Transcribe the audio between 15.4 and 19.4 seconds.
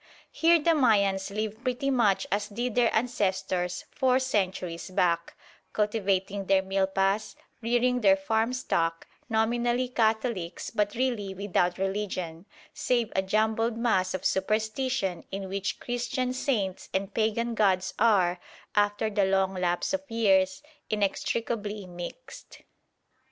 which Christian Saints and pagan gods are, after the